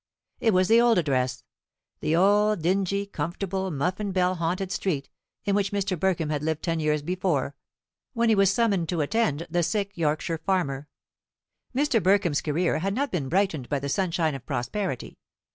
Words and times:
It 0.39 0.51
was 0.55 0.67
the 0.67 0.81
old 0.81 0.97
address; 0.97 1.43
the 1.99 2.15
old 2.15 2.63
dingy, 2.63 3.05
comfortable, 3.05 3.69
muffin 3.69 4.11
bell 4.11 4.33
haunted 4.33 4.71
street 4.71 5.09
in 5.45 5.53
which 5.53 5.71
Mr. 5.71 5.95
Burkham 5.95 6.31
had 6.31 6.41
lived 6.41 6.63
ten 6.63 6.79
years 6.79 7.03
before, 7.03 7.55
when 8.13 8.27
he 8.27 8.33
was 8.33 8.51
summoned 8.51 8.89
to 8.89 9.01
attend 9.01 9.45
the 9.47 9.61
sick 9.61 9.95
Yorkshire 9.95 10.39
farmer. 10.39 10.87
Mr. 11.75 12.01
Burkham's 12.01 12.41
career 12.41 12.79
had 12.79 12.95
not 12.95 13.11
been 13.11 13.29
brightened 13.29 13.69
by 13.69 13.77
the 13.77 13.89
sunshine 13.89 14.33
of 14.33 14.43
prosperity. 14.43 15.19